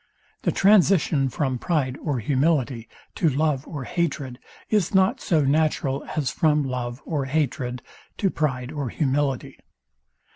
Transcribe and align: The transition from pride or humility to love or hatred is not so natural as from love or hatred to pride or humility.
The 0.41 0.51
transition 0.51 1.29
from 1.29 1.59
pride 1.59 1.95
or 2.01 2.17
humility 2.17 2.89
to 3.13 3.29
love 3.29 3.67
or 3.67 3.83
hatred 3.83 4.39
is 4.67 4.95
not 4.95 5.21
so 5.21 5.45
natural 5.45 6.03
as 6.17 6.31
from 6.31 6.63
love 6.63 7.03
or 7.05 7.25
hatred 7.25 7.83
to 8.17 8.31
pride 8.31 8.71
or 8.71 8.89
humility. 8.89 9.59